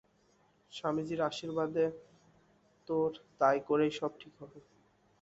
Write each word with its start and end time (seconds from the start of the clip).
স্বামীজীর 0.73 1.21
আশীর্বাদে 1.29 1.85
তোর 2.89 3.09
তাই 3.39 3.57
করেই 3.67 3.91
সব 3.99 4.11
ঠিক 4.21 4.33
হবে। 4.41 4.59